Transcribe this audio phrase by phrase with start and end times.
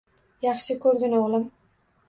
[0.45, 1.47] Yaxshi ko‘rgin, o‘g‘lim.